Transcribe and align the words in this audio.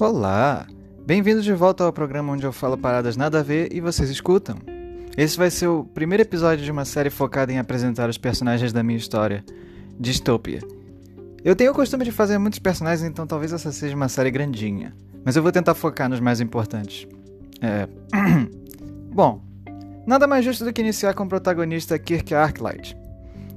Olá! 0.00 0.66
Bem-vindos 1.06 1.44
de 1.44 1.52
volta 1.52 1.84
ao 1.84 1.92
programa 1.92 2.32
onde 2.32 2.44
eu 2.44 2.52
falo 2.52 2.78
paradas 2.78 3.16
nada 3.16 3.40
a 3.40 3.42
ver 3.42 3.72
e 3.72 3.80
vocês 3.80 4.08
escutam. 4.08 4.56
Esse 5.16 5.36
vai 5.36 5.50
ser 5.50 5.66
o 5.66 5.84
primeiro 5.84 6.22
episódio 6.22 6.64
de 6.64 6.70
uma 6.70 6.84
série 6.84 7.10
focada 7.10 7.52
em 7.52 7.58
apresentar 7.58 8.08
os 8.08 8.16
personagens 8.16 8.72
da 8.72 8.82
minha 8.82 8.96
história, 8.96 9.44
Dystopia. 10.00 10.60
Eu 11.44 11.54
tenho 11.54 11.72
o 11.72 11.74
costume 11.74 12.04
de 12.04 12.10
fazer 12.10 12.38
muitos 12.38 12.58
personagens, 12.58 13.08
então 13.08 13.26
talvez 13.26 13.52
essa 13.52 13.70
seja 13.70 13.94
uma 13.94 14.08
série 14.08 14.30
grandinha, 14.30 14.94
mas 15.24 15.36
eu 15.36 15.42
vou 15.42 15.52
tentar 15.52 15.74
focar 15.74 16.08
nos 16.08 16.20
mais 16.20 16.40
importantes. 16.40 17.06
É. 17.60 17.86
Bom, 19.12 19.42
nada 20.06 20.26
mais 20.26 20.44
justo 20.44 20.64
do 20.64 20.72
que 20.72 20.80
iniciar 20.80 21.12
com 21.14 21.24
o 21.24 21.28
protagonista 21.28 21.98
Kirk 21.98 22.34
Arklight, 22.34 22.96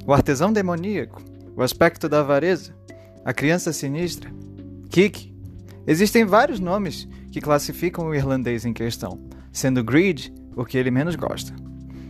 o 0.05 0.13
artesão 0.13 0.52
demoníaco, 0.52 1.23
o 1.55 1.63
aspecto 1.63 2.09
da 2.09 2.20
avareza, 2.20 2.75
a 3.23 3.33
criança 3.33 3.72
sinistra, 3.72 4.30
Kik. 4.89 5.34
Existem 5.88 6.25
vários 6.25 6.59
nomes 6.59 7.07
que 7.31 7.41
classificam 7.41 8.07
o 8.07 8.16
irlandês 8.16 8.66
em 8.66 8.73
questão, 8.73 9.20
sendo 9.52 9.84
Greed 9.84 10.34
o 10.55 10.66
que 10.66 10.77
ele 10.77 10.89
menos 10.89 11.16
gosta. 11.16 11.53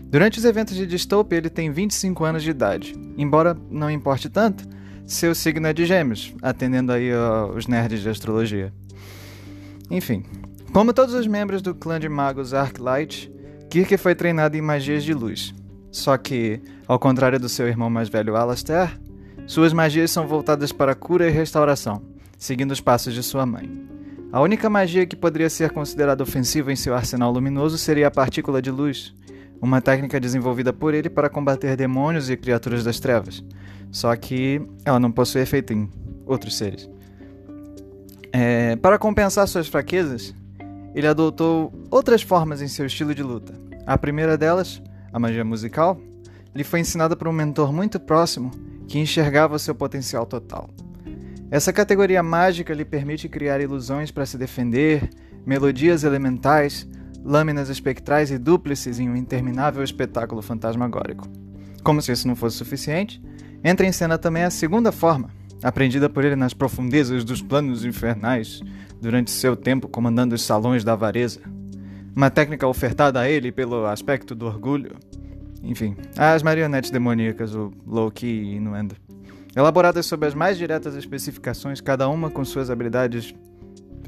Durante 0.10 0.40
os 0.40 0.46
eventos 0.46 0.76
de 0.76 0.86
Dystopia, 0.86 1.38
ele 1.38 1.50
tem 1.50 1.72
25 1.72 2.24
anos 2.24 2.44
de 2.44 2.52
idade. 2.52 2.96
Embora 3.18 3.58
não 3.70 3.92
importe 3.92 4.30
tanto, 4.30 4.64
seu 5.06 5.36
signo 5.36 5.68
é 5.68 5.74
de 5.74 5.86
gêmeos, 5.86 6.34
atendendo 6.42 6.92
aí 6.92 7.10
os 7.56 7.68
nerds 7.68 8.02
de 8.02 8.10
astrologia. 8.10 8.74
Enfim, 9.90 10.24
como 10.72 10.94
todos 10.94 11.14
os 11.14 11.28
membros 11.28 11.62
do 11.62 11.76
clã 11.76 12.00
de 12.00 12.08
magos 12.08 12.54
Arclight, 12.54 13.32
Kirk 13.70 13.98
foi 13.98 14.16
treinado 14.16 14.56
em 14.56 14.62
magias 14.62 15.04
de 15.04 15.14
luz. 15.14 15.54
Só 15.92 16.18
que, 16.18 16.62
ao 16.88 17.00
contrário 17.00 17.40
do 17.40 17.50
seu 17.50 17.68
irmão 17.68 17.90
mais 17.90 18.10
velho 18.10 18.36
Alastair, 18.36 19.00
suas 19.48 19.74
magias 19.74 20.12
são 20.12 20.28
voltadas 20.28 20.72
para 20.72 20.96
cura 20.96 21.28
e 21.28 21.32
restauração, 21.32 22.02
seguindo 22.38 22.72
os 22.72 22.82
passos 22.82 23.14
de 23.14 23.24
sua 23.24 23.46
mãe. 23.46 23.88
A 24.32 24.42
única 24.42 24.70
magia 24.70 25.06
que 25.06 25.16
poderia 25.16 25.50
ser 25.50 25.72
considerada 25.72 26.24
ofensiva 26.24 26.72
em 26.72 26.76
seu 26.76 26.94
arsenal 26.94 27.32
luminoso 27.32 27.78
seria 27.78 28.08
a 28.08 28.12
partícula 28.12 28.62
de 28.62 28.70
luz, 28.70 29.14
uma 29.62 29.82
técnica 29.82 30.20
desenvolvida 30.20 30.74
por 30.74 30.94
ele 30.94 31.10
para 31.10 31.30
combater 31.30 31.76
demônios 31.78 32.30
e 32.30 32.36
criaturas 32.36 32.84
das 32.84 33.00
trevas. 33.00 33.44
Só 33.92 34.14
que 34.16 34.62
ela 34.84 35.00
não 35.00 35.12
possui 35.12 35.42
efeito 35.42 35.72
em 35.72 35.90
outros 36.26 36.58
seres. 36.58 36.90
É, 38.34 38.76
para 38.76 39.00
compensar 39.00 39.48
suas 39.48 39.68
fraquezas, 39.68 40.36
ele 40.94 41.08
adotou 41.08 41.74
outras 41.90 42.22
formas 42.22 42.62
em 42.62 42.68
seu 42.68 42.86
estilo 42.86 43.16
de 43.16 43.24
luta. 43.24 43.54
A 43.88 43.98
primeira 43.98 44.38
delas, 44.38 44.82
a 45.14 45.20
magia 45.20 45.46
musical, 45.46 45.98
lhe 46.54 46.64
foi 46.64 46.82
ensinada 46.82 47.16
por 47.16 47.28
um 47.28 47.32
mentor 47.32 47.72
muito 47.72 48.00
próximo 48.00 48.52
que 48.88 49.00
enxergava 49.00 49.58
seu 49.58 49.74
potencial 49.74 50.26
total. 50.26 50.70
Essa 51.52 51.72
categoria 51.72 52.24
mágica 52.24 52.74
lhe 52.74 52.84
permite 52.84 53.30
criar 53.30 53.62
ilusões 53.62 54.10
para 54.10 54.26
se 54.26 54.38
defender, 54.38 55.10
melodias 55.46 56.04
elementais, 56.04 56.88
lâminas 57.24 57.70
espectrais 57.70 58.32
e 58.32 58.38
dúplices 58.38 59.00
em 59.00 59.10
um 59.10 59.16
interminável 59.16 59.84
espetáculo 59.84 60.42
fantasmagórico. 60.42 61.28
Como 61.84 62.02
se 62.02 62.12
isso 62.12 62.28
não 62.28 62.36
fosse 62.36 62.58
suficiente, 62.58 63.22
entra 63.64 63.86
em 63.86 63.92
cena 63.92 64.18
também 64.18 64.44
a 64.44 64.50
segunda 64.50 64.92
forma, 64.92 65.30
aprendida 65.62 66.10
por 66.10 66.26
ele 66.26 66.36
nas 66.36 66.54
profundezas 66.54 67.24
dos 67.24 67.44
planos 67.44 67.86
infernais 67.86 68.62
durante 69.00 69.30
seu 69.30 69.56
tempo 69.56 69.88
comandando 69.88 70.34
os 70.34 70.42
salões 70.42 70.84
da 70.84 70.94
avareza. 70.94 71.42
Uma 72.16 72.32
técnica 72.32 72.68
ofertada 72.68 73.20
a 73.20 73.30
ele 73.30 73.52
pelo 73.52 73.86
aspecto 73.86 74.34
do 74.34 74.48
orgulho. 74.48 74.96
Enfim, 75.62 75.96
as 76.18 76.42
marionetes 76.42 76.90
demoníacas, 76.90 77.54
o 77.54 77.72
Loki 77.86 78.26
e 78.26 78.56
Inuendo 78.56 78.96
elaboradas 79.56 80.06
sob 80.06 80.26
as 80.26 80.34
mais 80.34 80.58
diretas 80.58 80.96
especificações, 80.96 81.80
cada 81.80 82.10
uma 82.10 82.30
com 82.30 82.44
suas 82.44 82.70
habilidades 82.70 83.34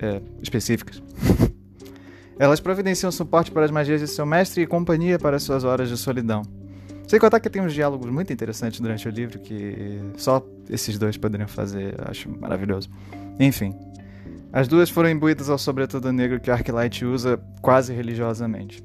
é, 0.02 0.22
específicas. 0.42 1.02
Elas 2.40 2.60
providenciam 2.60 3.12
suporte 3.12 3.52
para 3.52 3.66
as 3.66 3.72
magias 3.72 4.00
de 4.00 4.08
seu 4.08 4.26
mestre 4.26 4.62
e 4.62 4.68
companhia 4.68 5.18
para 5.18 5.40
suas 5.40 5.64
horas 5.64 5.90
de 5.90 5.98
solidão. 5.98 6.44
Sem 7.08 7.20
contar 7.20 7.40
que 7.40 7.50
tem 7.50 7.62
uns 7.62 7.74
diálogos 7.74 8.12
muito 8.12 8.32
interessantes 8.34 8.80
durante 8.80 9.08
o 9.08 9.12
livro 9.12 9.40
que 9.40 10.00
só 10.18 10.46
esses 10.70 11.00
dois 11.00 11.18
poderiam 11.18 11.48
fazer, 11.48 11.96
eu 11.98 12.06
acho 12.06 12.30
maravilhoso. 12.30 12.90
Enfim, 13.40 13.74
as 14.52 14.68
duas 14.68 14.90
foram 14.90 15.10
imbuídas 15.10 15.50
ao 15.50 15.58
sobretudo 15.58 16.12
negro 16.12 16.40
que 16.40 16.52
Arclight 16.52 17.06
usa 17.06 17.40
quase 17.62 17.94
religiosamente. 17.94 18.84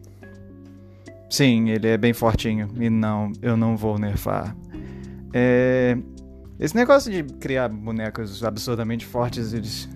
Sim, 1.29 1.71
ele 1.71 1.89
é 1.89 1.97
bem 1.97 2.13
fortinho 2.13 2.69
e 2.79 2.89
não, 2.89 3.33
eu 3.43 3.57
não 3.57 3.77
vou 3.77 3.99
nerfar. 3.99 4.57
É, 5.33 5.97
esse 6.63 6.77
negócio 6.77 7.11
de 7.11 7.25
criar 7.25 7.69
bonecos 7.69 8.45
absurdamente 8.45 9.05
fortes, 9.05 9.53
eles 9.53 9.89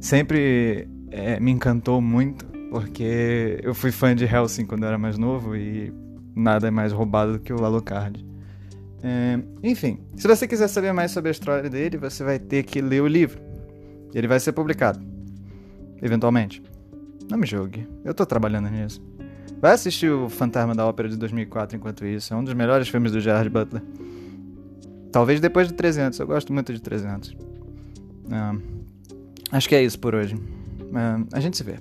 sempre 0.00 0.88
é, 1.10 1.38
me 1.38 1.50
encantou 1.50 2.00
muito, 2.00 2.46
porque 2.70 3.60
eu 3.62 3.74
fui 3.74 3.92
fã 3.92 4.16
de 4.16 4.24
Helsing 4.24 4.64
quando 4.64 4.84
eu 4.84 4.88
era 4.88 4.96
mais 4.96 5.18
novo 5.18 5.54
e 5.54 5.92
nada 6.34 6.68
é 6.68 6.70
mais 6.70 6.90
roubado 6.90 7.34
do 7.34 7.38
que 7.38 7.52
o 7.52 7.62
Alucard. 7.62 8.24
É, 9.02 9.38
enfim, 9.62 9.98
se 10.16 10.26
você 10.26 10.48
quiser 10.48 10.68
saber 10.68 10.90
mais 10.94 11.10
sobre 11.10 11.28
a 11.28 11.32
história 11.32 11.68
dele, 11.68 11.98
você 11.98 12.24
vai 12.24 12.38
ter 12.38 12.62
que 12.62 12.80
ler 12.80 13.02
o 13.02 13.06
livro. 13.06 13.38
Ele 14.14 14.26
vai 14.26 14.40
ser 14.40 14.52
publicado. 14.52 14.98
Eventualmente. 16.00 16.62
Não 17.30 17.36
me 17.36 17.46
julgue, 17.46 17.86
eu 18.02 18.14
tô 18.14 18.24
trabalhando 18.24 18.70
nisso. 18.70 19.02
Vai 19.60 19.72
assistir 19.72 20.10
o 20.10 20.30
Fantasma 20.30 20.74
da 20.74 20.86
Ópera 20.86 21.10
de 21.10 21.16
2004 21.18 21.76
enquanto 21.76 22.06
isso, 22.06 22.32
é 22.32 22.36
um 22.38 22.42
dos 22.42 22.54
melhores 22.54 22.88
filmes 22.88 23.12
do 23.12 23.20
Gerard 23.20 23.50
Butler. 23.50 23.82
Talvez 25.16 25.40
depois 25.40 25.66
de 25.66 25.72
300. 25.72 26.18
Eu 26.18 26.26
gosto 26.26 26.52
muito 26.52 26.74
de 26.74 26.78
300. 26.78 27.30
Uh, 27.30 28.62
acho 29.50 29.66
que 29.66 29.74
é 29.74 29.82
isso 29.82 29.98
por 29.98 30.14
hoje. 30.14 30.34
Uh, 30.34 31.26
a 31.32 31.40
gente 31.40 31.56
se 31.56 31.64
vê. 31.64 31.76